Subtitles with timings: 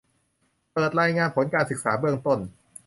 [0.73, 2.39] เปิดรายงานผลการศึกษาเบื้องต้น